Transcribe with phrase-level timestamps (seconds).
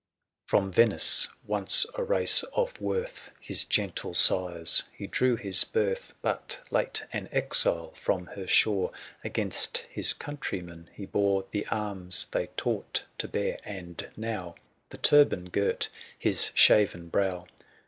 [0.01, 5.35] nl ■ From Venice— once a race of worth 70 His gentle sires— he drew
[5.35, 8.91] his birth; But late an exile from her shortf^w ^^^''*^^*»^^
[9.23, 14.97] Against his countrymen he bore The arms they taught to bear; and now ^* The
[14.97, 17.45] turban girt his shaven brow.